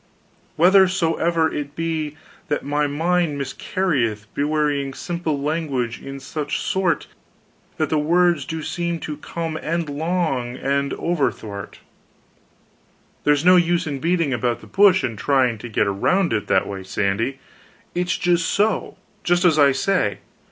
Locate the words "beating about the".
13.99-14.65